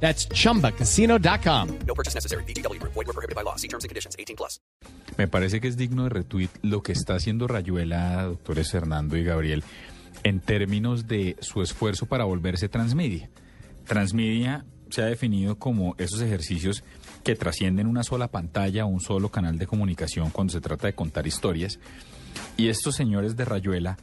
That's 0.00 0.28
chumbacasino.com. 0.28 1.68
No 1.86 1.94
purchase 1.94 2.14
necessary. 2.14 2.44
BGW. 2.44 2.80
Void 2.82 2.94
were 2.94 3.12
prohibited 3.12 3.34
by 3.34 3.42
law. 3.42 3.56
See 3.56 3.68
terms 3.68 3.84
and 3.84 3.88
conditions. 3.88 4.14
18 4.16 4.36
plus. 4.36 4.60
Me 5.16 5.26
parece 5.26 5.60
que 5.60 5.68
es 5.68 5.76
digno 5.76 6.04
de 6.04 6.10
retweet 6.10 6.50
lo 6.62 6.82
que 6.82 6.92
está 6.92 7.14
haciendo 7.14 7.46
Rayuela, 7.46 8.24
doctores 8.24 8.70
Fernando 8.70 9.16
y 9.16 9.24
Gabriel, 9.24 9.64
en 10.24 10.40
términos 10.40 11.06
de 11.06 11.36
su 11.40 11.62
esfuerzo 11.62 12.06
para 12.06 12.24
volverse 12.24 12.68
transmedia. 12.68 13.30
Transmedia 13.86 14.66
se 14.90 15.02
ha 15.02 15.06
definido 15.06 15.58
como 15.58 15.94
esos 15.98 16.20
ejercicios 16.20 16.84
que 17.24 17.34
trascienden 17.34 17.86
una 17.86 18.02
sola 18.02 18.28
pantalla 18.28 18.84
o 18.84 18.88
un 18.88 19.00
solo 19.00 19.30
canal 19.30 19.58
de 19.58 19.66
comunicación 19.66 20.30
cuando 20.30 20.52
se 20.52 20.60
trata 20.60 20.86
de 20.86 20.94
contar 20.94 21.26
historias. 21.26 21.78
Y 22.56 22.68
estos 22.68 22.94
señores 22.94 23.36
de 23.36 23.44
Rayuela, 23.44 23.96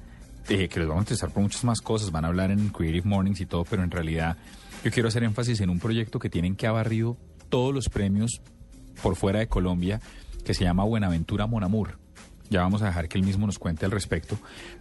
eh, 0.50 0.68
que 0.68 0.80
les 0.80 0.88
vamos 0.88 1.02
a 1.02 1.04
interesar 1.04 1.32
por 1.32 1.44
muchas 1.44 1.64
más 1.64 1.82
cosas, 1.82 2.12
van 2.12 2.26
a 2.26 2.28
hablar 2.28 2.52
en 2.52 2.70
Creative 2.70 3.08
Mornings 3.08 3.42
y 3.42 3.46
todo, 3.46 3.66
pero 3.66 3.84
en 3.84 3.92
realidad 3.92 4.38
yo 4.84 4.92
quiero 4.92 5.10
hacer 5.10 5.24
énfasis 5.24 5.62
en 5.62 5.70
un 5.70 5.80
proyecto 5.80 6.20
que 6.20 6.30
tienen 6.30 6.56
que 6.56 6.68
ha 6.68 6.72
barrido 6.72 7.18
todos 7.50 7.74
los 7.74 7.90
premios 7.90 8.42
por 9.02 9.16
fuera 9.16 9.40
de 9.40 9.48
Colombia, 9.48 10.02
que 10.44 10.54
se 10.54 10.64
llama 10.64 10.84
Buenaventura 10.84 11.48
Monamur. 11.48 11.98
Ya 12.50 12.62
vamos 12.62 12.82
a 12.82 12.88
dejar 12.88 13.08
que 13.08 13.18
él 13.18 13.24
mismo 13.24 13.46
nos 13.46 13.58
cuente 13.58 13.86
al 13.86 13.92
respecto. 13.92 14.38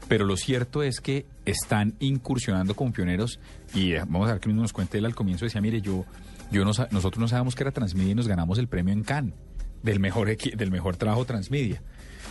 Pero 0.08 0.26
lo 0.26 0.36
cierto 0.36 0.82
es 0.82 1.00
que 1.00 1.26
están 1.44 1.94
incursionando 2.00 2.74
con 2.74 2.92
pioneros 2.92 3.38
y 3.72 3.92
eh, 3.92 4.00
vamos 4.00 4.24
a 4.24 4.26
dejar 4.26 4.40
que 4.40 4.48
él 4.48 4.54
mismo 4.54 4.62
nos 4.62 4.72
cuente. 4.72 4.98
Él 4.98 5.06
al 5.06 5.14
comienzo 5.14 5.44
decía, 5.44 5.60
mire, 5.60 5.80
yo, 5.80 6.04
yo 6.50 6.64
no, 6.64 6.72
nosotros 6.90 7.18
no 7.18 7.28
sabíamos 7.28 7.54
que 7.54 7.62
era 7.62 7.70
Transmedia 7.70 8.12
y 8.12 8.14
nos 8.14 8.28
ganamos 8.28 8.58
el 8.58 8.68
premio 8.68 8.92
en 8.92 9.02
Cannes 9.04 9.34
del 9.82 10.00
mejor, 10.00 10.36
del 10.36 10.70
mejor 10.70 10.96
trabajo 10.96 11.24
Transmedia. 11.24 11.82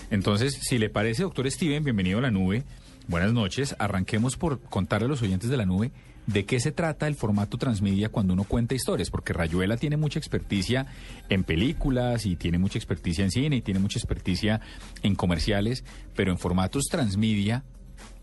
Entonces, 0.09 0.59
si 0.61 0.77
le 0.77 0.89
parece, 0.89 1.23
doctor 1.23 1.49
Steven, 1.49 1.83
bienvenido 1.83 2.19
a 2.19 2.21
la 2.21 2.31
nube. 2.31 2.63
Buenas 3.07 3.33
noches. 3.33 3.75
Arranquemos 3.79 4.37
por 4.37 4.61
contarle 4.61 5.05
a 5.05 5.09
los 5.09 5.21
oyentes 5.21 5.49
de 5.49 5.57
la 5.57 5.65
nube 5.65 5.91
de 6.27 6.45
qué 6.45 6.59
se 6.59 6.71
trata 6.71 7.07
el 7.07 7.15
formato 7.15 7.57
transmedia 7.57 8.09
cuando 8.09 8.33
uno 8.33 8.43
cuenta 8.43 8.75
historias, 8.75 9.09
porque 9.09 9.33
Rayuela 9.33 9.77
tiene 9.77 9.97
mucha 9.97 10.19
experticia 10.19 10.85
en 11.29 11.43
películas 11.43 12.25
y 12.25 12.35
tiene 12.35 12.57
mucha 12.57 12.77
experticia 12.77 13.23
en 13.23 13.31
cine 13.31 13.55
y 13.57 13.61
tiene 13.61 13.79
mucha 13.79 13.99
experticia 13.99 14.61
en 15.03 15.15
comerciales, 15.15 15.83
pero 16.15 16.31
en 16.31 16.37
formatos 16.37 16.85
transmedia 16.85 17.63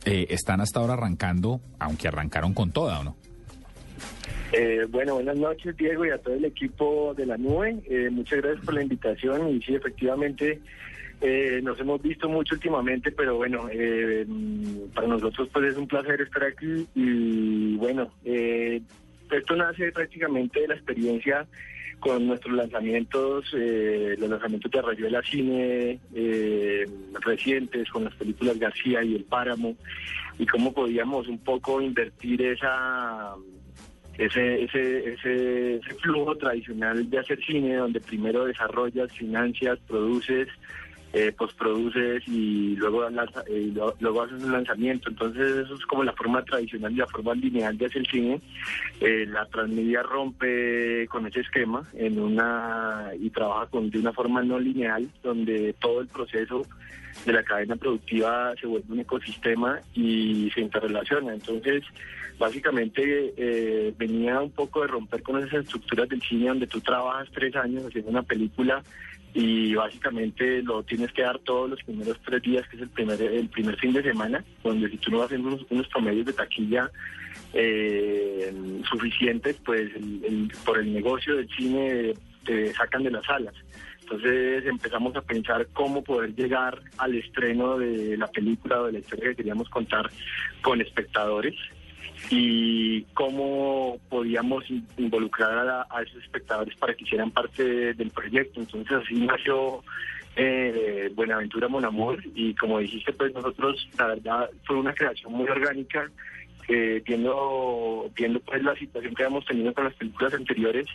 eh, 0.04 0.26
están 0.30 0.60
hasta 0.60 0.80
ahora 0.80 0.94
arrancando, 0.94 1.60
aunque 1.78 2.08
arrancaron 2.08 2.54
con 2.54 2.70
toda, 2.72 3.00
¿o 3.00 3.04
no? 3.04 3.16
Eh, 4.52 4.86
bueno, 4.88 5.14
buenas 5.14 5.36
noches, 5.36 5.76
Diego, 5.76 6.06
y 6.06 6.10
a 6.10 6.18
todo 6.18 6.34
el 6.34 6.44
equipo 6.44 7.12
de 7.14 7.26
la 7.26 7.36
nube. 7.36 7.82
Eh, 7.90 8.08
muchas 8.10 8.40
gracias 8.40 8.64
por 8.64 8.74
la 8.74 8.82
invitación. 8.82 9.48
Y 9.48 9.60
sí, 9.60 9.74
efectivamente, 9.74 10.60
eh, 11.20 11.60
nos 11.62 11.78
hemos 11.80 12.00
visto 12.00 12.28
mucho 12.28 12.54
últimamente, 12.54 13.10
pero 13.10 13.36
bueno, 13.36 13.68
eh, 13.70 14.24
mm, 14.26 14.90
para 14.94 15.08
nosotros 15.08 15.48
pues 15.52 15.72
es 15.72 15.76
un 15.76 15.88
placer 15.88 16.20
estar 16.20 16.44
aquí. 16.44 16.86
Y 16.94 17.76
bueno, 17.76 18.12
eh, 18.24 18.80
esto 19.30 19.56
nace 19.56 19.92
prácticamente 19.92 20.60
de 20.60 20.68
la 20.68 20.74
experiencia 20.74 21.46
con 22.00 22.26
nuestros 22.26 22.54
lanzamientos, 22.54 23.46
eh, 23.54 24.14
los 24.18 24.30
lanzamientos 24.30 24.70
de 24.70 24.82
Rayuela 24.82 25.22
Cine 25.22 25.98
eh, 26.14 26.84
recientes, 27.20 27.90
con 27.90 28.04
las 28.04 28.14
películas 28.14 28.58
García 28.58 29.02
y 29.02 29.16
El 29.16 29.24
Páramo, 29.24 29.74
y 30.38 30.46
cómo 30.46 30.72
podíamos 30.72 31.26
un 31.28 31.38
poco 31.38 31.80
invertir 31.80 32.40
esa 32.42 33.34
ese, 34.16 34.64
ese, 34.64 35.12
ese, 35.12 35.74
ese 35.76 35.94
flujo 35.94 36.36
tradicional 36.36 37.08
de 37.08 37.18
hacer 37.18 37.38
cine, 37.44 37.76
donde 37.76 38.00
primero 38.00 38.44
desarrollas, 38.44 39.12
financias, 39.12 39.78
produces, 39.86 40.48
eh, 41.12 41.32
postproduces 41.32 42.22
y 42.28 42.76
luego, 42.76 43.08
lanza- 43.08 43.44
eh, 43.48 43.72
luego 44.00 44.22
haces 44.22 44.42
un 44.44 44.52
lanzamiento. 44.52 45.08
Entonces 45.08 45.56
eso 45.64 45.74
es 45.74 45.86
como 45.86 46.04
la 46.04 46.12
forma 46.12 46.44
tradicional 46.44 46.92
y 46.92 46.96
la 46.96 47.06
forma 47.06 47.34
lineal 47.34 47.76
de 47.78 47.86
hacer 47.86 48.06
cine. 48.06 48.40
Eh, 49.00 49.24
la 49.28 49.46
transmedia 49.46 50.02
rompe 50.02 51.06
con 51.08 51.26
ese 51.26 51.40
esquema 51.40 51.82
en 51.94 52.18
una 52.20 53.10
y 53.18 53.30
trabaja 53.30 53.66
con, 53.66 53.90
de 53.90 53.98
una 53.98 54.12
forma 54.12 54.42
no 54.42 54.58
lineal, 54.58 55.08
donde 55.22 55.74
todo 55.80 56.00
el 56.02 56.08
proceso 56.08 56.62
de 57.24 57.32
la 57.32 57.42
cadena 57.42 57.74
productiva 57.76 58.54
se 58.60 58.66
vuelve 58.66 58.92
un 58.92 59.00
ecosistema 59.00 59.80
y 59.94 60.50
se 60.54 60.60
interrelaciona. 60.60 61.34
Entonces, 61.34 61.82
básicamente 62.38 63.34
eh, 63.36 63.92
venía 63.98 64.40
un 64.40 64.50
poco 64.50 64.82
de 64.82 64.88
romper 64.88 65.22
con 65.22 65.38
esas 65.38 65.64
estructuras 65.64 66.08
del 66.08 66.22
cine 66.22 66.48
donde 66.48 66.66
tú 66.66 66.80
trabajas 66.80 67.28
tres 67.32 67.54
años 67.56 67.84
haciendo 67.86 68.10
una 68.10 68.22
película 68.22 68.82
y 69.34 69.74
básicamente 69.74 70.62
lo 70.62 70.82
tienes 70.82 71.12
que 71.12 71.22
dar 71.22 71.38
todos 71.40 71.68
los 71.70 71.82
primeros 71.82 72.18
tres 72.24 72.42
días, 72.42 72.66
que 72.68 72.76
es 72.76 72.82
el 72.82 72.88
primer 72.88 73.20
el 73.20 73.48
primer 73.48 73.76
fin 73.76 73.92
de 73.92 74.02
semana, 74.02 74.42
donde 74.64 74.88
si 74.88 74.96
tú 74.96 75.10
no 75.10 75.22
haces 75.22 75.38
unos, 75.38 75.66
unos 75.70 75.86
promedios 75.88 76.26
de 76.26 76.32
taquilla 76.32 76.90
eh, 77.52 78.52
suficientes, 78.88 79.56
pues 79.64 79.94
el- 79.96 80.50
por 80.64 80.78
el 80.78 80.92
negocio 80.92 81.36
del 81.36 81.48
cine 81.50 82.14
te 82.44 82.72
sacan 82.74 83.02
de 83.02 83.10
las 83.10 83.24
salas. 83.24 83.54
Entonces 84.00 84.64
empezamos 84.66 85.14
a 85.16 85.20
pensar 85.20 85.66
cómo 85.74 86.02
poder 86.02 86.34
llegar 86.34 86.80
al 86.96 87.14
estreno 87.14 87.76
de 87.78 88.16
la 88.16 88.26
película 88.26 88.80
o 88.80 88.86
de 88.86 88.92
la 88.92 88.98
historia 89.00 89.28
que 89.30 89.36
queríamos 89.36 89.68
contar 89.68 90.10
con 90.62 90.80
espectadores 90.80 91.54
y 92.30 93.02
cómo 93.14 93.98
podíamos 94.08 94.68
in- 94.70 94.86
involucrar 94.96 95.66
a, 95.68 95.86
a 95.90 96.02
esos 96.02 96.22
espectadores 96.22 96.76
para 96.76 96.94
que 96.94 97.04
hicieran 97.04 97.30
parte 97.30 97.94
del 97.94 98.10
proyecto. 98.10 98.60
Entonces 98.60 98.92
así 98.92 99.14
nació 99.14 99.82
eh, 100.36 101.10
Buenaventura 101.14 101.68
Monamor 101.68 102.22
y 102.34 102.54
como 102.54 102.78
dijiste, 102.78 103.12
pues 103.12 103.32
nosotros 103.34 103.88
la 103.98 104.06
verdad 104.08 104.50
fue 104.64 104.76
una 104.76 104.94
creación 104.94 105.32
muy 105.32 105.48
orgánica. 105.48 106.10
Eh, 106.68 107.02
viendo 107.04 108.10
viendo 108.14 108.40
pues 108.40 108.62
la 108.62 108.76
situación 108.76 109.14
que 109.14 109.24
habíamos 109.24 109.46
tenido 109.46 109.72
con 109.72 109.84
las 109.84 109.94
películas 109.94 110.34
anteriores 110.34 110.86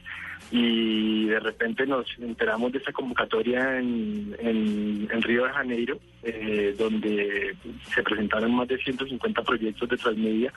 y 0.51 1.25
de 1.25 1.39
repente 1.39 1.87
nos 1.87 2.05
enteramos 2.19 2.71
de 2.71 2.77
esta 2.77 2.91
convocatoria 2.91 3.79
en, 3.79 4.35
en, 4.39 5.21
Río 5.23 5.45
de 5.45 5.49
Janeiro 5.49 5.99
eh, 6.21 6.75
donde 6.77 7.55
se 7.93 8.03
presentaron 8.03 8.53
más 8.53 8.67
de 8.67 8.77
150 8.77 9.41
proyectos 9.41 9.89
de 9.89 9.97
transmedia. 9.97 10.53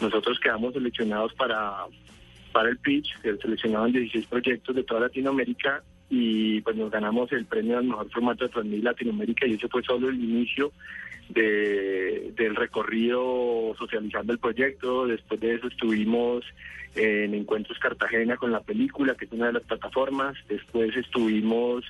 Nosotros 0.00 0.40
quedamos 0.40 0.72
seleccionados 0.72 1.34
para 1.34 1.84
para 2.52 2.70
el 2.70 2.78
pitch 2.78 3.20
se 3.20 3.36
seleccionaban 3.36 3.92
16 3.92 4.26
proyectos 4.26 4.76
de 4.76 4.84
toda 4.84 5.00
Latinoamérica 5.00 5.82
y 6.10 6.60
pues 6.60 6.76
nos 6.76 6.90
ganamos 6.90 7.32
el 7.32 7.46
premio 7.46 7.78
al 7.78 7.84
mejor 7.84 8.10
formato 8.10 8.44
de 8.44 8.50
transmedia 8.50 8.90
Latinoamérica 8.90 9.46
y 9.46 9.54
ese 9.54 9.68
fue 9.68 9.82
solo 9.82 10.08
el 10.08 10.22
inicio 10.22 10.72
de, 11.28 12.32
del 12.36 12.54
recorrido 12.54 13.74
socializando 13.78 14.32
el 14.32 14.38
proyecto. 14.38 15.06
Después 15.06 15.40
de 15.40 15.54
eso 15.54 15.68
estuvimos 15.68 16.44
en 16.94 17.34
Encuentros 17.34 17.78
Cartagena 17.78 18.36
con 18.36 18.52
la 18.52 18.60
película, 18.60 19.14
que 19.14 19.24
es 19.24 19.32
una 19.32 19.46
de 19.46 19.54
las 19.54 19.62
plataformas. 19.62 20.36
Después 20.48 20.96
estuvimos 20.96 21.84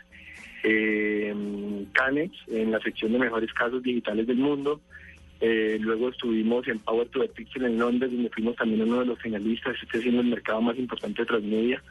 en 0.63 1.89
Cannes, 1.93 2.31
en 2.49 2.71
la 2.71 2.81
sección 2.81 3.13
de 3.13 3.19
mejores 3.19 3.53
casos 3.53 3.83
digitales 3.83 4.27
del 4.27 4.39
mundo. 4.39 4.81
Eh, 5.41 5.77
luego 5.81 6.09
estuvimos 6.09 6.67
en 6.69 6.79
Power 6.79 7.09
to 7.09 7.21
the 7.21 7.29
Pixel 7.29 7.65
en 7.65 7.79
Londres, 7.79 8.11
donde 8.11 8.31
fuimos 8.31 8.57
también 8.57 8.83
uno 8.83 9.01
de 9.01 9.07
los 9.07 9.19
finalistas, 9.21 9.77
este 9.83 10.01
siendo 10.01 10.23
el 10.23 10.29
mercado 10.29 10.63
más 10.63 10.79
importante 10.79 11.23
de 11.23 11.27
Transmedia. 11.27 11.83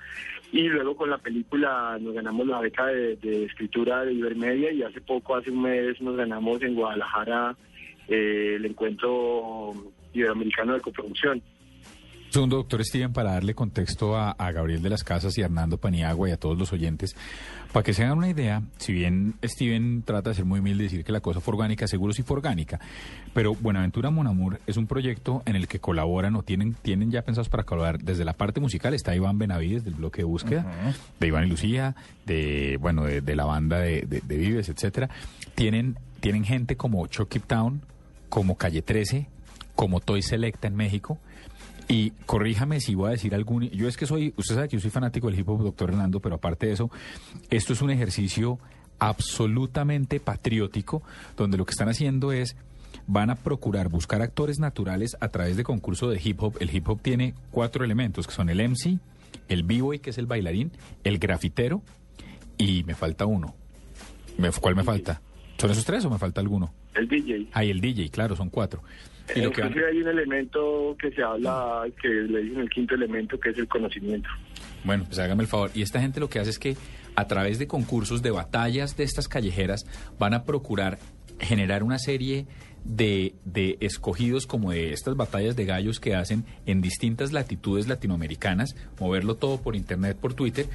Y 0.53 0.69
luego 0.69 0.95
con 0.95 1.09
la 1.09 1.17
película 1.17 1.97
nos 1.99 2.13
ganamos 2.13 2.45
la 2.45 2.59
beca 2.59 2.85
de, 2.85 3.45
escritura 3.45 4.05
de 4.05 4.13
Ibermedia 4.13 4.71
y 4.71 4.83
hace 4.83 5.01
poco, 5.01 5.35
hace 5.35 5.49
un 5.49 5.63
mes, 5.63 5.99
nos 5.99 6.15
ganamos 6.15 6.61
en 6.61 6.75
Guadalajara 6.75 7.55
eh, 8.07 8.53
el 8.57 8.65
encuentro 8.67 9.73
iberoamericano 10.13 10.75
de 10.75 10.81
coproducción. 10.81 11.41
Segundo, 12.33 12.55
doctor 12.55 12.83
Steven, 12.83 13.13
para 13.13 13.33
darle 13.33 13.53
contexto 13.53 14.17
a, 14.17 14.31
a 14.31 14.51
Gabriel 14.51 14.81
de 14.81 14.89
las 14.89 15.03
Casas 15.03 15.37
y 15.37 15.43
a 15.43 15.45
Hernando 15.45 15.77
Paniagua 15.77 16.29
y 16.29 16.31
a 16.31 16.37
todos 16.37 16.57
los 16.57 16.73
oyentes, 16.73 17.15
para 17.71 17.83
que 17.83 17.93
se 17.93 18.03
hagan 18.03 18.17
una 18.17 18.27
idea, 18.27 18.63
si 18.77 18.91
bien 18.91 19.35
Steven 19.43 20.01
trata 20.01 20.31
de 20.31 20.35
ser 20.37 20.45
muy 20.45 20.59
humilde 20.59 20.83
y 20.83 20.87
decir 20.87 21.03
que 21.03 21.11
la 21.11 21.19
cosa 21.19 21.41
fue 21.41 21.53
orgánica, 21.53 21.85
seguro 21.87 22.11
sí 22.11 22.23
fue 22.23 22.37
orgánica, 22.37 22.79
pero 23.35 23.53
Buenaventura 23.53 24.09
Monamur 24.09 24.59
es 24.65 24.77
un 24.77 24.87
proyecto 24.87 25.43
en 25.45 25.55
el 25.55 25.67
que 25.67 25.77
colaboran 25.77 26.35
o 26.35 26.41
tienen, 26.41 26.73
tienen 26.73 27.11
ya 27.11 27.21
pensados 27.21 27.49
para 27.49 27.65
colaborar 27.65 27.99
desde 27.99 28.25
la 28.25 28.33
parte 28.33 28.59
musical, 28.59 28.95
está 28.95 29.15
Iván 29.15 29.37
Benavides 29.37 29.83
del 29.83 29.93
bloque 29.93 30.21
de 30.21 30.25
búsqueda, 30.25 30.65
de 31.19 31.27
Iván 31.27 31.45
y 31.45 31.49
Lucía, 31.51 31.95
de, 32.25 32.79
bueno, 32.81 33.03
de, 33.03 33.21
de 33.21 33.35
la 33.35 33.45
banda 33.45 33.77
de, 33.77 34.07
de- 34.07 34.21
de 34.21 34.37
Vives, 34.37 34.69
etcétera. 34.69 35.07
Tienen, 35.53 35.99
tienen 36.19 36.45
gente 36.45 36.77
como 36.77 37.05
Chucky 37.05 37.37
Town, 37.41 37.81
como 38.29 38.57
Calle 38.57 38.81
13, 38.81 39.27
como 39.75 39.99
Toy 39.99 40.23
Selecta 40.23 40.67
en 40.67 40.75
México. 40.75 41.19
Y 41.87 42.11
corríjame 42.25 42.79
si 42.79 42.95
voy 42.95 43.09
a 43.09 43.11
decir 43.11 43.35
algún... 43.35 43.69
Yo 43.69 43.87
es 43.87 43.97
que 43.97 44.05
soy... 44.05 44.33
Usted 44.37 44.55
sabe 44.55 44.69
que 44.69 44.77
yo 44.77 44.81
soy 44.81 44.91
fanático 44.91 45.27
del 45.27 45.39
hip 45.39 45.49
hop, 45.49 45.63
doctor 45.63 45.89
Hernando, 45.89 46.19
pero 46.19 46.35
aparte 46.35 46.67
de 46.67 46.73
eso, 46.73 46.89
esto 47.49 47.73
es 47.73 47.81
un 47.81 47.91
ejercicio 47.91 48.59
absolutamente 48.99 50.19
patriótico, 50.19 51.03
donde 51.35 51.57
lo 51.57 51.65
que 51.65 51.71
están 51.71 51.89
haciendo 51.89 52.31
es 52.31 52.55
van 53.07 53.29
a 53.29 53.35
procurar 53.35 53.89
buscar 53.89 54.21
actores 54.21 54.59
naturales 54.59 55.17
a 55.19 55.27
través 55.29 55.57
de 55.57 55.63
concurso 55.63 56.09
de 56.09 56.21
hip 56.23 56.41
hop. 56.41 56.55
El 56.59 56.73
hip 56.73 56.87
hop 56.87 57.01
tiene 57.01 57.33
cuatro 57.51 57.83
elementos, 57.83 58.27
que 58.27 58.33
son 58.33 58.49
el 58.49 58.61
MC, 58.69 58.99
el 59.49 59.63
b-boy, 59.63 59.99
que 59.99 60.11
es 60.11 60.17
el 60.17 60.25
bailarín, 60.25 60.71
el 61.03 61.19
grafitero, 61.19 61.81
y 62.57 62.83
me 62.83 62.95
falta 62.95 63.25
uno. 63.25 63.55
¿Cuál 64.61 64.75
me 64.75 64.83
falta? 64.83 65.21
¿Son 65.57 65.71
esos 65.71 65.85
tres 65.85 66.03
o 66.05 66.09
me 66.09 66.17
falta 66.17 66.41
alguno? 66.41 66.73
El 66.95 67.07
DJ. 67.07 67.47
Ah, 67.53 67.63
y 67.63 67.69
el 67.69 67.79
DJ, 67.81 68.09
claro, 68.09 68.35
son 68.35 68.49
cuatro. 68.49 68.83
Y 69.35 69.41
lo 69.41 69.51
que 69.51 69.61
van- 69.61 69.73
hay 69.73 70.01
un 70.01 70.07
elemento 70.09 70.95
que 70.99 71.11
se 71.11 71.23
habla, 71.23 71.83
que 72.01 72.07
le 72.09 72.41
dicen 72.43 72.59
el 72.59 72.69
quinto 72.69 72.95
elemento, 72.95 73.39
que 73.39 73.51
es 73.51 73.57
el 73.57 73.67
conocimiento. 73.67 74.27
Bueno, 74.83 75.05
pues 75.05 75.17
hágame 75.19 75.43
el 75.43 75.47
favor. 75.47 75.71
Y 75.73 75.81
esta 75.81 76.01
gente 76.01 76.19
lo 76.19 76.29
que 76.29 76.39
hace 76.39 76.49
es 76.49 76.59
que 76.59 76.75
a 77.15 77.27
través 77.27 77.57
de 77.59 77.67
concursos, 77.67 78.21
de 78.21 78.31
batallas 78.31 78.97
de 78.97 79.03
estas 79.05 79.27
callejeras, 79.29 79.85
van 80.19 80.33
a 80.33 80.43
procurar 80.43 80.99
generar 81.39 81.83
una 81.83 81.99
serie 81.99 82.45
de, 82.83 83.33
de 83.45 83.77
escogidos 83.79 84.45
como 84.45 84.71
de 84.71 84.91
estas 84.91 85.15
batallas 85.15 85.55
de 85.55 85.63
gallos 85.65 86.01
que 86.01 86.15
hacen 86.15 86.43
en 86.65 86.81
distintas 86.81 87.31
latitudes 87.31 87.87
latinoamericanas, 87.87 88.75
moverlo 88.99 89.35
todo 89.35 89.61
por 89.61 89.75
internet, 89.77 90.17
por 90.19 90.33
Twitter, 90.33 90.65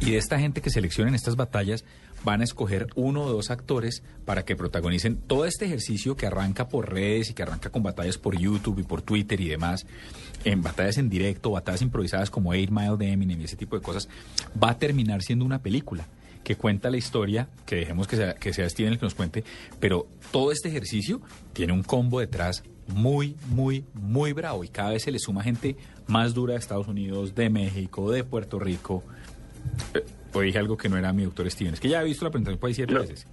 y 0.00 0.10
de 0.10 0.18
esta 0.18 0.38
gente 0.38 0.60
que 0.60 0.68
seleccionen 0.70 1.14
estas 1.14 1.36
batallas 1.36 1.84
van 2.24 2.40
a 2.40 2.44
escoger 2.44 2.88
uno 2.94 3.22
o 3.22 3.32
dos 3.32 3.50
actores 3.50 4.02
para 4.24 4.44
que 4.44 4.56
protagonicen 4.56 5.16
todo 5.16 5.44
este 5.44 5.66
ejercicio 5.66 6.16
que 6.16 6.26
arranca 6.26 6.68
por 6.68 6.92
redes 6.92 7.30
y 7.30 7.34
que 7.34 7.42
arranca 7.42 7.70
con 7.70 7.82
batallas 7.82 8.18
por 8.18 8.36
YouTube 8.36 8.80
y 8.80 8.82
por 8.82 9.02
Twitter 9.02 9.40
y 9.40 9.48
demás, 9.48 9.86
en 10.44 10.62
batallas 10.62 10.98
en 10.98 11.08
directo, 11.08 11.50
batallas 11.50 11.82
improvisadas 11.82 12.30
como 12.30 12.54
Eight 12.54 12.70
Mile 12.70 12.96
de 12.96 13.12
Eminem 13.12 13.40
y 13.40 13.44
ese 13.44 13.56
tipo 13.56 13.76
de 13.76 13.82
cosas, 13.82 14.08
va 14.60 14.70
a 14.70 14.78
terminar 14.78 15.22
siendo 15.22 15.44
una 15.44 15.60
película 15.60 16.06
que 16.42 16.56
cuenta 16.56 16.90
la 16.90 16.98
historia, 16.98 17.48
que 17.64 17.76
dejemos 17.76 18.06
que 18.06 18.16
sea, 18.16 18.34
que 18.34 18.52
sea 18.52 18.68
Steven 18.68 18.92
el 18.92 18.98
que 18.98 19.06
nos 19.06 19.14
cuente, 19.14 19.44
pero 19.80 20.06
todo 20.30 20.52
este 20.52 20.68
ejercicio 20.68 21.20
tiene 21.52 21.72
un 21.72 21.82
combo 21.82 22.20
detrás 22.20 22.62
muy, 22.86 23.34
muy, 23.48 23.84
muy 23.94 24.32
bravo 24.32 24.62
y 24.62 24.68
cada 24.68 24.90
vez 24.90 25.04
se 25.04 25.10
le 25.10 25.18
suma 25.18 25.42
gente 25.42 25.76
más 26.06 26.34
dura 26.34 26.52
de 26.52 26.58
Estados 26.58 26.86
Unidos, 26.86 27.34
de 27.34 27.48
México, 27.48 28.10
de 28.10 28.24
Puerto 28.24 28.58
Rico. 28.58 29.02
O 30.34 30.40
dije 30.40 30.58
algo 30.58 30.76
que 30.76 30.88
no 30.88 30.96
era 30.98 31.12
mi 31.12 31.24
doctor 31.24 31.50
Steven. 31.50 31.74
Es 31.74 31.80
que 31.80 31.88
ya 31.88 32.02
he 32.02 32.04
visto 32.04 32.24
la 32.24 32.30
presentación 32.30 32.58
por 32.60 32.68
ahí 32.68 32.74
siete 32.74 32.92
No. 32.92 33.00
veces. 33.00 33.26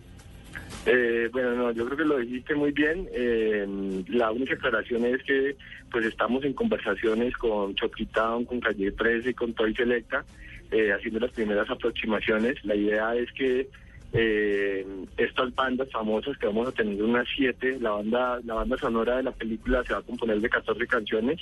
Eh, 0.86 1.30
bueno, 1.32 1.54
no, 1.56 1.72
yo 1.72 1.86
creo 1.86 1.98
que 1.98 2.06
lo 2.06 2.18
dijiste 2.18 2.56
muy 2.56 2.72
bien. 2.72 3.08
Eh, 3.14 3.68
la 4.08 4.32
única 4.32 4.54
aclaración 4.56 5.06
es 5.06 5.22
que 5.24 5.56
pues 5.92 6.06
estamos 6.06 6.44
en 6.44 6.54
conversaciones 6.54 7.36
con 7.38 7.76
Chucky 7.76 8.06
Town, 8.08 8.46
con 8.46 8.60
Calle 8.60 8.92
13, 8.92 9.34
con 9.34 9.54
Toy 9.54 9.76
Selecta, 9.76 10.24
eh, 10.72 10.92
haciendo 10.92 11.20
las 11.20 11.32
primeras 11.32 11.70
aproximaciones. 11.70 12.64
La 12.64 12.76
idea 12.76 13.14
es 13.16 13.32
que 13.34 13.68
eh, 14.14 14.86
estas 15.18 15.54
bandas 15.54 15.90
famosas, 15.92 16.38
que 16.38 16.48
vamos 16.48 16.68
a 16.68 16.72
tener 16.72 17.02
unas 17.02 17.28
siete, 17.36 17.78
la 17.80 17.92
banda, 17.92 18.40
la 18.44 18.56
banda 18.56 18.78
sonora 18.78 19.18
de 19.18 19.24
la 19.24 19.32
película 19.32 19.84
se 19.86 19.94
va 19.94 20.00
a 20.00 20.04
componer 20.04 20.40
de 20.42 20.50
14 20.50 20.88
canciones, 20.88 21.40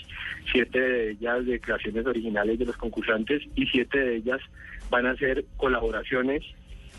siete 0.52 0.80
de 0.80 1.12
ellas 1.12 1.46
de 1.46 1.60
creaciones 1.60 2.06
originales 2.06 2.60
de 2.60 2.66
los 2.66 2.78
concursantes 2.78 3.42
y 3.56 3.66
siete 3.68 4.00
de 4.00 4.16
ellas 4.18 4.42
van 4.90 5.06
a 5.06 5.16
ser 5.16 5.46
colaboraciones 5.58 6.44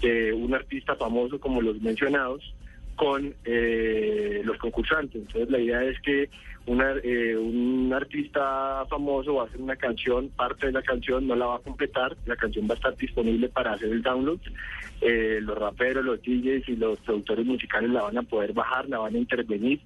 de 0.01 0.33
un 0.33 0.55
artista 0.55 0.97
famoso 0.97 1.39
como 1.39 1.61
los 1.61 1.81
mencionados 1.81 2.55
con 2.97 3.35
eh, 3.45 4.43
los 4.45 4.59
concursantes. 4.59 5.23
Entonces 5.23 5.51
la 5.51 5.59
idea 5.59 5.83
es 5.85 6.01
que 6.01 6.29
una, 6.67 6.93
eh, 7.03 7.37
un 7.37 7.91
artista 7.95 8.85
famoso 8.91 9.37
va 9.37 9.45
a 9.45 9.47
hacer 9.47 9.61
una 9.61 9.77
canción, 9.77 10.29
parte 10.29 10.67
de 10.67 10.73
la 10.73 10.83
canción 10.83 11.27
no 11.27 11.35
la 11.35 11.47
va 11.47 11.57
a 11.57 11.61
completar, 11.61 12.17
la 12.27 12.37
canción 12.37 12.69
va 12.69 12.75
a 12.75 12.77
estar 12.77 12.97
disponible 12.97 13.49
para 13.49 13.73
hacer 13.73 13.91
el 13.91 14.03
download. 14.03 14.41
Eh, 15.01 15.39
los 15.41 15.57
raperos, 15.57 16.05
los 16.05 16.21
DJs 16.21 16.69
y 16.69 16.77
los 16.77 16.99
productores 17.01 17.47
musicales 17.47 17.91
la 17.91 18.03
van 18.03 18.19
a 18.19 18.23
poder 18.23 18.53
bajar, 18.53 18.89
la 18.89 18.99
van 18.99 19.15
a 19.15 19.19
intervenir 19.19 19.81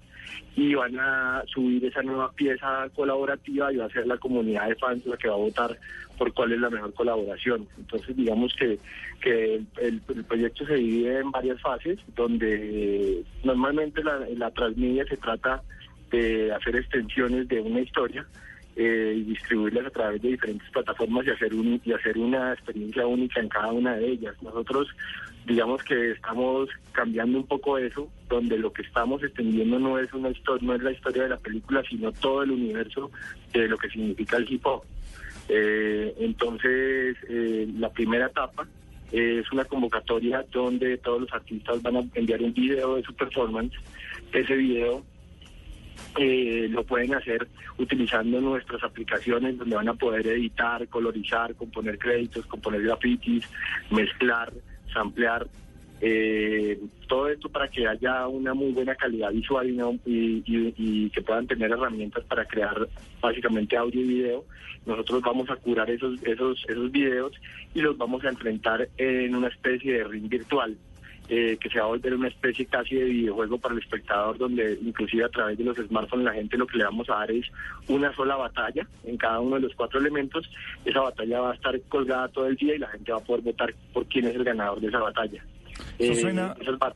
y 0.56 0.74
van 0.74 0.98
a 0.98 1.42
subir 1.46 1.84
esa 1.84 2.02
nueva 2.02 2.30
pieza 2.32 2.88
colaborativa 2.94 3.72
y 3.72 3.76
va 3.76 3.86
a 3.86 3.90
ser 3.90 4.06
la 4.06 4.18
comunidad 4.18 4.68
de 4.68 4.76
fans 4.76 5.04
la 5.06 5.16
que 5.16 5.28
va 5.28 5.34
a 5.34 5.38
votar 5.38 5.78
por 6.16 6.32
cuál 6.32 6.52
es 6.52 6.60
la 6.60 6.70
mejor 6.70 6.94
colaboración. 6.94 7.66
Entonces, 7.76 8.16
digamos 8.16 8.54
que, 8.54 8.78
que 9.20 9.60
el, 9.80 10.00
proyecto 10.00 10.64
se 10.66 10.74
divide 10.74 11.20
en 11.20 11.30
varias 11.30 11.60
fases, 11.60 11.98
donde 12.14 13.22
normalmente 13.42 14.02
la, 14.04 14.20
la 14.36 14.50
transmedia 14.52 15.04
se 15.06 15.16
trata 15.16 15.62
de 16.10 16.52
hacer 16.52 16.76
extensiones 16.76 17.48
de 17.48 17.60
una 17.60 17.80
historia 17.80 18.24
eh, 18.76 19.14
y 19.16 19.22
distribuirlas 19.22 19.86
a 19.86 19.90
través 19.90 20.22
de 20.22 20.30
diferentes 20.30 20.68
plataformas 20.70 21.26
y 21.26 21.30
hacer 21.30 21.54
un, 21.54 21.80
y 21.84 21.92
hacer 21.92 22.18
una 22.18 22.52
experiencia 22.52 23.06
única 23.06 23.40
en 23.40 23.48
cada 23.48 23.72
una 23.72 23.96
de 23.96 24.08
ellas. 24.08 24.34
Nosotros 24.42 24.88
digamos 25.46 25.82
que 25.84 26.12
estamos 26.12 26.68
cambiando 26.92 27.38
un 27.38 27.46
poco 27.46 27.78
eso, 27.78 28.08
donde 28.28 28.58
lo 28.58 28.72
que 28.72 28.82
estamos 28.82 29.22
extendiendo 29.22 29.78
no 29.78 29.98
es 29.98 30.12
una 30.12 30.30
historia, 30.30 30.66
no 30.66 30.74
es 30.74 30.82
la 30.82 30.92
historia 30.92 31.24
de 31.24 31.28
la 31.30 31.36
película, 31.36 31.82
sino 31.88 32.12
todo 32.12 32.42
el 32.42 32.52
universo 32.52 33.10
de 33.52 33.68
lo 33.68 33.76
que 33.76 33.88
significa 33.90 34.38
el 34.38 34.50
hip 34.50 34.66
hop. 34.66 34.82
Eh, 35.48 36.14
entonces, 36.18 37.16
eh, 37.28 37.68
la 37.78 37.90
primera 37.90 38.26
etapa 38.26 38.66
es 39.12 39.50
una 39.52 39.64
convocatoria 39.64 40.44
donde 40.50 40.96
todos 40.98 41.22
los 41.22 41.32
artistas 41.32 41.82
van 41.82 41.96
a 41.96 42.02
enviar 42.14 42.42
un 42.42 42.54
video 42.54 42.96
de 42.96 43.02
su 43.02 43.14
performance. 43.14 43.74
Ese 44.32 44.56
video 44.56 45.04
eh, 46.18 46.68
lo 46.70 46.84
pueden 46.84 47.14
hacer 47.14 47.46
utilizando 47.78 48.40
nuestras 48.40 48.82
aplicaciones 48.84 49.58
donde 49.58 49.76
van 49.76 49.88
a 49.88 49.94
poder 49.94 50.26
editar, 50.26 50.86
colorizar, 50.88 51.54
componer 51.54 51.98
créditos, 51.98 52.46
componer 52.46 52.82
grafitis, 52.82 53.48
mezclar, 53.90 54.52
samplear. 54.92 55.46
eh, 56.00 56.78
todo 57.08 57.28
esto 57.28 57.48
para 57.48 57.68
que 57.68 57.86
haya 57.86 58.26
una 58.28 58.52
muy 58.52 58.72
buena 58.72 58.94
calidad 58.94 59.30
visual 59.30 59.70
y, 60.04 60.42
y- 60.44 60.74
y 60.76 61.10
que 61.10 61.22
puedan 61.22 61.46
tener 61.46 61.70
herramientas 61.70 62.24
para 62.24 62.44
crear 62.44 62.88
básicamente 63.22 63.76
audio 63.76 64.00
y 64.02 64.04
video. 64.08 64.44
Nosotros 64.84 65.22
vamos 65.22 65.48
a 65.48 65.56
curar 65.56 65.88
esos, 65.90 66.22
esos, 66.24 66.62
esos 66.68 66.92
videos 66.92 67.32
y 67.74 67.80
los 67.80 67.96
vamos 67.96 68.22
a 68.24 68.28
enfrentar 68.28 68.86
en 68.98 69.34
una 69.34 69.48
especie 69.48 69.94
de 69.94 70.04
ring 70.04 70.28
virtual 70.28 70.76
eh, 71.28 71.56
que 71.60 71.70
se 71.70 71.78
va 71.78 71.86
a 71.86 71.88
volver 71.88 72.14
una 72.14 72.28
especie 72.28 72.66
casi 72.66 72.96
de 72.96 73.04
videojuego 73.04 73.58
para 73.58 73.74
el 73.74 73.80
espectador, 73.80 74.36
donde 74.38 74.78
inclusive 74.82 75.24
a 75.24 75.28
través 75.28 75.56
de 75.58 75.64
los 75.64 75.76
smartphones 75.76 76.24
la 76.26 76.34
gente 76.34 76.56
lo 76.58 76.66
que 76.66 76.78
le 76.78 76.84
vamos 76.84 77.08
a 77.08 77.14
dar 77.14 77.30
es 77.30 77.46
una 77.88 78.12
sola 78.14 78.36
batalla 78.36 78.86
en 79.04 79.16
cada 79.16 79.40
uno 79.40 79.56
de 79.56 79.62
los 79.62 79.74
cuatro 79.74 79.98
elementos. 80.00 80.50
Esa 80.84 81.00
batalla 81.00 81.40
va 81.40 81.52
a 81.52 81.54
estar 81.54 81.80
colgada 81.88 82.28
todo 82.28 82.46
el 82.46 82.56
día 82.56 82.74
y 82.74 82.78
la 82.78 82.88
gente 82.88 83.10
va 83.12 83.18
a 83.18 83.24
poder 83.24 83.42
votar 83.42 83.74
por 83.92 84.04
quién 84.06 84.26
es 84.26 84.34
el 84.36 84.44
ganador 84.44 84.80
de 84.80 84.88
esa 84.88 84.98
batalla. 85.00 85.42
Eso 85.98 86.12
suena- 86.20 86.54
esas 86.60 86.78
bat- 86.78 86.94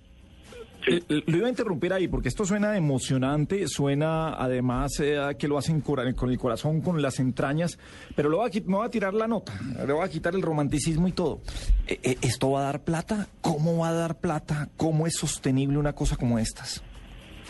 Eh, 0.88 1.22
Lo 1.26 1.36
iba 1.36 1.46
a 1.46 1.50
interrumpir 1.50 1.92
ahí 1.92 2.08
porque 2.08 2.28
esto 2.28 2.44
suena 2.44 2.76
emocionante, 2.76 3.66
suena 3.68 4.34
además 4.34 4.92
eh, 5.00 5.18
que 5.38 5.46
lo 5.48 5.58
hacen 5.58 5.80
con 6.14 6.30
el 6.30 6.38
corazón, 6.38 6.80
con 6.80 7.00
las 7.02 7.18
entrañas, 7.20 7.78
pero 8.16 8.28
qui- 8.50 8.64
me 8.64 8.78
va 8.78 8.86
a 8.86 8.90
tirar 8.90 9.14
la 9.14 9.28
nota, 9.28 9.52
le 9.86 9.92
va 9.92 10.04
a 10.04 10.08
quitar 10.08 10.34
el 10.34 10.42
romanticismo 10.42 11.06
y 11.08 11.12
todo. 11.12 11.40
Eh, 11.86 12.16
¿Esto 12.22 12.50
va 12.52 12.60
a 12.60 12.64
dar 12.64 12.80
plata? 12.84 13.28
¿Cómo 13.40 13.78
va 13.78 13.90
a 13.90 13.92
dar 13.92 14.16
plata? 14.16 14.68
¿Cómo 14.76 15.06
es 15.06 15.14
sostenible 15.16 15.78
una 15.78 15.92
cosa 15.94 16.16
como 16.16 16.38
estas? 16.38 16.82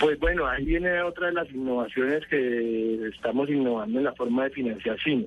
Pues 0.01 0.19
bueno, 0.21 0.47
ahí 0.47 0.65
viene 0.65 1.03
otra 1.03 1.27
de 1.27 1.33
las 1.33 1.51
innovaciones 1.51 2.25
que 2.29 3.09
estamos 3.09 3.49
innovando 3.49 3.99
en 3.99 4.05
la 4.05 4.15
forma 4.15 4.45
de 4.45 4.51
financiar 4.51 4.99
cine. 5.01 5.27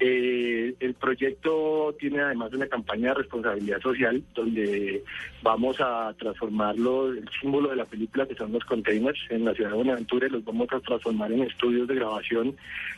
Eh, 0.00 0.74
el 0.80 0.94
proyecto 0.94 1.94
tiene 1.98 2.20
además 2.20 2.52
una 2.52 2.66
campaña 2.66 3.10
de 3.10 3.14
responsabilidad 3.14 3.80
social 3.80 4.22
donde 4.34 5.04
vamos 5.42 5.80
a 5.80 6.12
transformarlo, 6.18 7.12
el 7.12 7.28
símbolo 7.40 7.70
de 7.70 7.76
la 7.76 7.84
película 7.84 8.26
que 8.26 8.34
son 8.34 8.52
los 8.52 8.64
containers 8.64 9.18
en 9.30 9.44
la 9.44 9.54
ciudad 9.54 9.70
de 9.70 9.76
Buenaventura, 9.76 10.26
y 10.26 10.30
los 10.30 10.44
vamos 10.44 10.68
a 10.72 10.80
transformar 10.80 11.32
en 11.32 11.44
estudios 11.44 11.86
de 11.86 11.94
grabación 11.94 12.56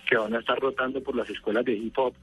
que 0.09 0.17
van 0.17 0.35
a 0.35 0.41
estar 0.41 0.59
rotando 0.59 1.03
por 1.03 1.15
las 1.15 1.29
escuelas 1.29 1.65
de 1.67 1.75
hip 1.75 1.97
hop 1.99 2.15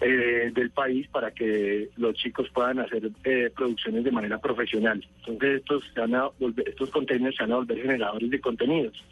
eh, 0.00 0.50
del 0.52 0.70
país 0.70 1.08
para 1.08 1.30
que 1.30 1.88
los 1.96 2.14
chicos 2.16 2.48
puedan 2.50 2.78
hacer 2.80 3.10
eh, 3.24 3.50
producciones 3.54 4.04
de 4.04 4.10
manera 4.10 4.38
profesional. 4.38 5.04
Entonces 5.20 5.60
estos, 5.60 5.84
se 5.94 6.00
van 6.00 6.14
a 6.14 6.24
volver- 6.38 6.68
estos 6.68 6.90
containers 6.90 7.36
se 7.36 7.44
van 7.44 7.52
a 7.52 7.56
volver 7.56 7.80
generadores 7.82 8.30
de 8.30 8.40
contenidos. 8.40 9.02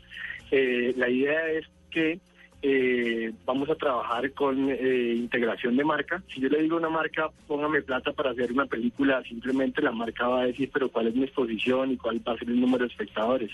Eh, 0.50 0.92
la 0.96 1.08
idea 1.08 1.48
es 1.50 1.66
que 1.90 2.18
eh, 2.66 3.32
vamos 3.44 3.68
a 3.68 3.74
trabajar 3.74 4.30
con 4.32 4.70
eh, 4.70 5.14
integración 5.16 5.76
de 5.76 5.84
marca. 5.84 6.22
Si 6.32 6.40
yo 6.40 6.48
le 6.48 6.62
digo 6.62 6.76
a 6.76 6.78
una 6.78 6.88
marca, 6.88 7.28
póngame 7.46 7.82
plata 7.82 8.12
para 8.12 8.30
hacer 8.30 8.52
una 8.52 8.64
película, 8.66 9.22
simplemente 9.24 9.82
la 9.82 9.92
marca 9.92 10.28
va 10.28 10.42
a 10.42 10.46
decir, 10.46 10.70
pero 10.72 10.88
cuál 10.88 11.08
es 11.08 11.14
mi 11.14 11.24
exposición 11.24 11.90
y 11.92 11.96
cuál 11.98 12.26
va 12.26 12.32
a 12.32 12.38
ser 12.38 12.48
el 12.48 12.60
número 12.60 12.84
de 12.84 12.90
espectadores. 12.90 13.50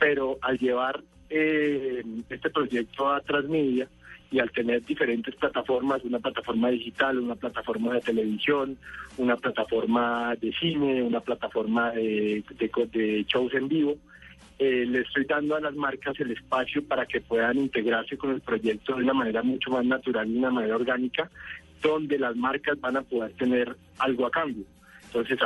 Pero 0.00 0.38
al 0.42 0.58
llevar 0.58 1.02
eh, 1.30 2.02
este 2.28 2.50
proyecto 2.50 3.08
a 3.08 3.20
Transmedia, 3.20 3.88
y 4.32 4.40
al 4.40 4.50
tener 4.50 4.84
diferentes 4.84 5.34
plataformas, 5.36 6.02
una 6.04 6.18
plataforma 6.18 6.70
digital, 6.70 7.18
una 7.18 7.36
plataforma 7.36 7.94
de 7.94 8.00
televisión, 8.00 8.78
una 9.18 9.36
plataforma 9.36 10.34
de 10.40 10.52
cine, 10.54 11.02
una 11.02 11.20
plataforma 11.20 11.90
de, 11.92 12.42
de 12.58 12.70
de 12.90 13.24
shows 13.28 13.52
en 13.54 13.68
vivo, 13.68 13.96
eh, 14.58 14.86
le 14.86 15.00
estoy 15.00 15.24
dando 15.24 15.56
a 15.56 15.60
las 15.60 15.74
marcas 15.74 16.18
el 16.20 16.30
espacio 16.30 16.82
para 16.86 17.04
que 17.04 17.20
puedan 17.20 17.58
integrarse 17.58 18.16
con 18.16 18.30
el 18.30 18.40
proyecto 18.40 18.94
de 18.94 19.02
una 19.02 19.12
manera 19.12 19.42
mucho 19.42 19.70
más 19.70 19.84
natural 19.84 20.28
y 20.28 20.32
de 20.32 20.38
una 20.38 20.50
manera 20.50 20.76
orgánica, 20.76 21.30
donde 21.82 22.18
las 22.18 22.34
marcas 22.36 22.80
van 22.80 22.96
a 22.96 23.02
poder 23.02 23.32
tener 23.32 23.76
algo 23.98 24.26
a 24.26 24.30
cambio. 24.30 24.64
Entonces, 25.04 25.38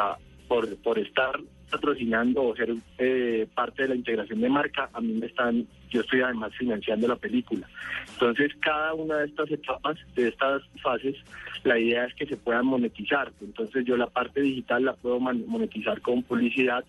por, 0.47 0.77
por 0.83 0.99
estar 0.99 1.41
patrocinando 1.71 2.43
o 2.43 2.57
ser 2.57 2.75
eh, 2.99 3.47
parte 3.55 3.83
de 3.83 3.89
la 3.89 3.95
integración 3.95 4.41
de 4.41 4.49
marca, 4.49 4.89
a 4.93 5.01
mí 5.01 5.13
me 5.13 5.27
están, 5.27 5.67
yo 5.91 6.01
estoy 6.01 6.21
además 6.21 6.53
financiando 6.57 7.09
la 7.09 7.17
película. 7.17 7.69
Entonces, 8.13 8.53
cada 8.61 8.95
una 8.95 9.19
de 9.19 9.27
estas 9.27 9.51
etapas, 9.51 9.97
de 10.15 10.29
estas 10.29 10.63
fases, 10.83 11.17
la 11.65 11.79
idea 11.79 12.05
es 12.05 12.15
que 12.15 12.27
se 12.27 12.37
puedan 12.37 12.67
monetizar. 12.67 13.33
Entonces, 13.41 13.85
yo 13.85 13.97
la 13.97 14.07
parte 14.07 14.41
digital 14.41 14.85
la 14.85 14.95
puedo 14.95 15.19
monetizar 15.21 16.01
con 16.01 16.23
publicidad, 16.23 16.85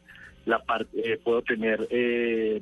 la 0.46 0.60
parte 0.60 0.89
eh, 1.03 1.19
puedo 1.22 1.41
tener 1.41 1.88
eh, 1.89 2.62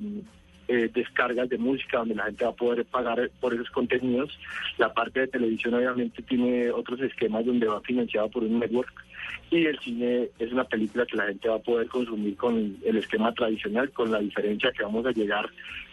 eh, 0.68 0.90
descargas 0.94 1.50
de 1.50 1.58
música 1.58 2.00
donde 2.00 2.16
la 2.16 2.26
gente 2.26 2.44
va 2.44 2.52
a 2.52 2.56
poder 2.56 2.86
pagar 2.86 3.30
por 3.40 3.54
esos 3.54 3.70
contenidos. 3.70 4.38
La 4.78 4.94
parte 4.94 5.22
de 5.22 5.28
televisión 5.28 5.76
obviamente 5.76 6.22
tiene 6.24 6.72
otros 6.72 7.00
esquemas 7.02 7.46
donde 7.46 7.68
va 7.68 7.82
financiado 7.82 8.30
por 8.30 8.44
un 8.44 8.60
network 8.60 9.06
y 9.52 9.66
el 9.66 9.80
cine 9.80 10.30
es 10.40 10.52
una 10.52 10.64
película 10.64 11.06
que 11.06 11.18
la 11.18 11.28
gente 11.28 11.48
va 11.48 11.56
a 11.56 11.60
poder 11.60 11.88
consumir 11.88 12.36
con 12.36 12.78
el 12.84 12.98
esquema 12.98 13.34
tradicional, 13.34 13.92
con 13.92 14.12
la 14.12 14.20
diferencia 14.20 14.72
que 14.72 14.84
vamos 14.84 15.06
a 15.06 15.12
llegar 15.12 15.50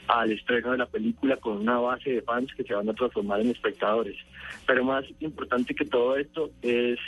al 0.08 0.32
estreno 0.32 0.72
de 0.72 0.78
la 0.78 0.86
película 0.86 1.36
con 1.36 1.58
una 1.58 1.78
base 1.78 2.10
de 2.10 2.22
fans 2.22 2.52
que 2.54 2.64
se 2.64 2.74
van 2.74 2.88
a 2.88 2.94
transformar 2.94 3.40
en 3.40 3.50
espectadores. 3.50 4.16
Pero 4.66 4.84
más 4.84 5.04
importante 5.20 5.74
que 5.74 5.84
todo 5.84 6.16
esto 6.16 6.50
es 6.62 6.98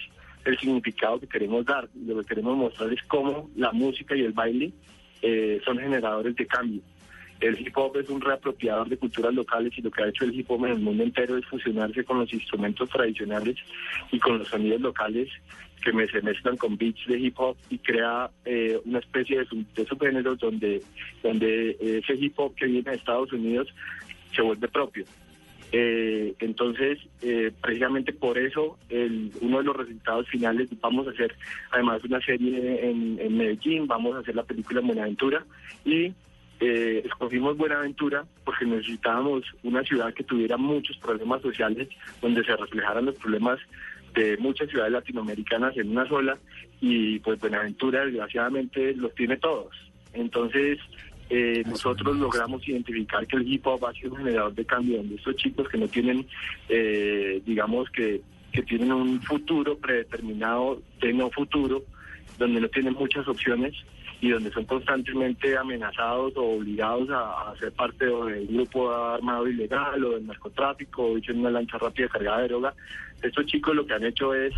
el 0.45 0.59
significado 0.59 1.19
que 1.19 1.27
queremos 1.27 1.65
dar. 1.65 1.89
Lo 2.07 2.21
que 2.21 2.27
queremos 2.27 2.57
mostrar 2.57 2.93
es 2.93 3.03
cómo 3.05 3.51
la 3.57 3.73
música 3.73 4.15
y 4.15 4.21
el 4.21 4.33
baile 4.33 4.73
eh, 5.23 5.61
son 5.65 5.79
generadores 5.79 6.37
de 6.37 6.47
cambio 6.47 6.83
el 7.45 7.61
hip 7.61 7.77
hop 7.77 7.97
es 7.99 8.09
un 8.09 8.21
reapropiador 8.21 8.89
de 8.89 8.97
culturas 8.97 9.35
locales 9.35 9.73
y 9.77 9.83
lo 9.83 9.91
que 9.91 10.03
ha 10.03 10.09
hecho 10.09 10.25
el 10.25 10.35
hip 10.35 10.51
hop 10.51 10.65
en 10.65 10.73
el 10.73 10.79
mundo 10.81 11.03
entero 11.03 11.37
es 11.37 11.45
fusionarse 11.47 12.05
con 12.05 12.21
los 12.21 12.33
instrumentos 12.33 12.89
tradicionales 12.89 13.57
y 14.11 14.19
con 14.19 14.39
los 14.39 14.49
sonidos 14.49 14.81
locales 14.81 15.29
que 15.83 15.93
me, 15.93 16.09
se 16.09 16.23
mezclan 16.23 16.57
con 16.57 16.79
beats 16.79 17.07
de 17.07 17.19
hip 17.19 17.39
hop 17.39 17.57
y 17.69 17.79
crea 17.79 18.31
eh, 18.47 18.81
una 18.87 19.01
especie 19.01 19.39
de, 19.39 19.85
subgéneros 19.85 20.39
donde, 20.39 20.83
donde 21.23 21.77
ese 21.81 22.15
hip 22.15 22.39
hop 22.39 22.55
que 22.55 22.67
viene 22.67 22.91
de 22.91 22.97
Estados 22.97 23.33
Unidos 23.33 23.69
se 24.35 24.41
vuelve 24.41 24.67
propio. 24.69 25.05
Eh, 25.73 26.35
entonces, 26.39 26.99
eh, 27.21 27.51
precisamente 27.61 28.13
por 28.13 28.39
eso, 28.39 28.79
uno 29.41 29.59
de 29.59 29.65
los 29.65 29.77
resultados 29.77 30.29
finales, 30.29 30.69
vamos 30.81 31.09
a 31.09 31.11
hacer 31.11 31.35
además 31.73 32.03
una 32.05 32.21
serie 32.21 32.89
en, 32.89 33.19
en 33.21 33.37
Medellín, 33.37 33.87
vamos 33.87 34.15
a 34.15 34.21
hacer 34.21 34.37
la 34.37 34.45
película 34.45 34.81
Buenaventura 34.81 35.45
y 35.85 36.13
eh, 36.61 37.03
escogimos 37.05 37.57
Buenaventura 37.57 38.25
porque 38.45 38.65
necesitábamos 38.65 39.43
una 39.63 39.83
ciudad 39.83 40.15
que 40.15 40.25
tuviera 40.25 40.57
muchos 40.57 40.97
problemas 40.99 41.43
sociales, 41.43 41.89
donde 42.23 42.45
se 42.45 42.57
reflejaran 42.57 43.07
los 43.07 43.17
problemas 43.17 43.59
de 44.15 44.37
muchas 44.39 44.69
ciudades 44.71 44.93
latinoamericanas 44.93 45.77
en 45.77 45.91
una 45.91 46.07
sola, 46.07 46.39
y 46.81 47.19
pues 47.21 47.41
Buenaventura 47.41 48.05
desgraciadamente 48.05 48.95
los 48.95 49.15
tiene 49.15 49.37
todos. 49.37 49.75
Entonces, 50.13 50.79
eh, 51.31 51.63
nosotros 51.67 52.17
logramos 52.17 52.67
identificar 52.69 53.27
que 53.27 53.37
el 53.37 53.51
hip 53.51 53.67
hop 53.67 53.87
ha 53.87 53.93
sido 53.93 54.13
un 54.13 54.19
generador 54.19 54.55
de 54.55 54.65
cambio, 54.65 54.99
donde 54.99 55.17
estos 55.17 55.37
chicos 55.37 55.69
que 55.69 55.79
no 55.79 55.89
tienen, 55.89 56.27
eh, 56.69 57.43
digamos 57.45 57.91
que, 57.91 58.21
que 58.53 58.63
tienen 58.63 58.93
un 58.93 59.21
futuro 59.23 59.77
predeterminado 59.77 60.81
de 61.01 61.13
no 61.13 61.31
futuro, 61.31 61.83
donde 62.39 62.61
no 62.61 62.69
tienen 62.69 62.95
muchas 62.95 63.27
opciones, 63.27 63.75
y 64.25 64.31
donde 64.31 64.51
son 64.53 64.65
constantemente 64.65 65.55
amenazados 65.55 66.33
o 66.37 66.57
obligados 66.57 67.11
a, 67.11 67.53
ser 67.61 67.71
parte 67.73 68.07
del 68.07 68.47
grupo 68.47 68.91
armado 68.91 69.47
ilegal 69.47 70.03
o 70.03 70.13
del 70.13 70.27
narcotráfico 70.27 71.03
o 71.03 71.19
en 71.19 71.41
una 71.41 71.51
lancha 71.51 71.77
rápida 71.77 72.09
cargada 72.09 72.41
de 72.41 72.49
droga. 72.49 72.75
Estos 73.23 73.45
chicos 73.45 73.77
lo 73.77 73.85
que 73.85 73.93
han 73.93 74.03
hecho 74.03 74.33
es 74.33 74.55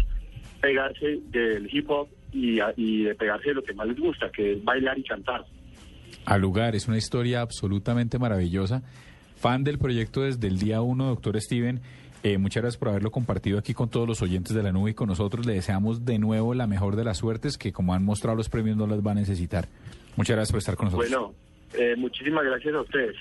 pegarse 0.60 1.18
del 1.30 1.68
hip 1.72 1.90
hop 1.90 2.06
y, 2.32 2.60
y 2.76 3.02
de 3.02 3.14
pegarse 3.16 3.48
de 3.48 3.54
lo 3.54 3.64
que 3.64 3.74
más 3.74 3.88
les 3.88 3.98
gusta, 3.98 4.30
que 4.30 4.52
es 4.52 4.64
bailar 4.64 4.96
y 5.00 5.02
cantar. 5.02 5.44
Al 6.26 6.40
lugar, 6.40 6.76
es 6.76 6.86
una 6.86 6.98
historia 6.98 7.40
absolutamente 7.40 8.20
maravillosa. 8.20 8.84
Fan 9.34 9.64
del 9.64 9.78
proyecto 9.78 10.22
desde 10.22 10.46
el 10.46 10.60
día 10.60 10.80
uno, 10.80 11.06
doctor 11.08 11.40
Steven. 11.40 11.80
Eh, 12.22 12.38
muchas 12.38 12.62
gracias 12.62 12.78
por 12.78 12.88
haberlo 12.88 13.10
compartido 13.10 13.58
aquí 13.58 13.74
con 13.74 13.88
todos 13.88 14.08
los 14.08 14.22
oyentes 14.22 14.54
de 14.54 14.62
la 14.62 14.72
nube 14.72 14.90
y 14.90 14.94
con 14.94 15.08
nosotros. 15.08 15.46
Le 15.46 15.54
deseamos 15.54 16.04
de 16.04 16.18
nuevo 16.18 16.54
la 16.54 16.66
mejor 16.66 16.96
de 16.96 17.04
las 17.04 17.18
suertes, 17.18 17.58
que 17.58 17.72
como 17.72 17.94
han 17.94 18.04
mostrado 18.04 18.36
los 18.36 18.48
premios 18.48 18.76
no 18.76 18.86
las 18.86 19.00
va 19.06 19.12
a 19.12 19.14
necesitar. 19.14 19.68
Muchas 20.16 20.36
gracias 20.36 20.52
por 20.52 20.58
estar 20.58 20.76
con 20.76 20.86
nosotros. 20.86 21.10
Bueno, 21.10 21.34
eh, 21.74 21.94
muchísimas 21.96 22.44
gracias 22.44 22.74
a 22.74 22.80
ustedes. 22.80 23.16